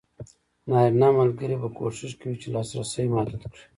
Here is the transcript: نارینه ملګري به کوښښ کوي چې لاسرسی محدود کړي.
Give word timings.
نارینه 0.69 1.09
ملګري 1.19 1.55
به 1.61 1.67
کوښښ 1.77 2.11
کوي 2.21 2.35
چې 2.41 2.47
لاسرسی 2.53 3.03
محدود 3.13 3.43
کړي. 3.51 3.63